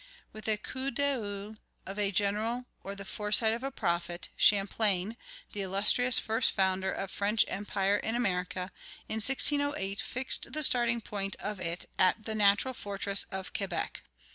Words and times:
With 0.33 0.45
the 0.45 0.57
coup 0.57 0.89
d'oeil 0.89 1.57
of 1.85 1.99
a 1.99 2.09
general 2.09 2.65
or 2.83 2.95
the 2.95 3.05
foresight 3.05 3.53
of 3.53 3.61
a 3.63 3.69
prophet, 3.69 4.29
Champlain, 4.35 5.15
the 5.53 5.61
illustrious 5.61 6.17
first 6.17 6.49
founder 6.53 6.91
of 6.91 7.11
French 7.11 7.45
empire 7.47 7.97
in 7.97 8.15
America, 8.15 8.71
in 9.07 9.17
1608 9.17 10.01
fixed 10.01 10.53
the 10.53 10.63
starting 10.63 11.01
point 11.01 11.35
of 11.35 11.59
it 11.59 11.85
at 11.99 12.25
the 12.25 12.33
natural 12.33 12.73
fortress 12.73 13.27
of 13.29 13.53
Quebec. 13.53 14.01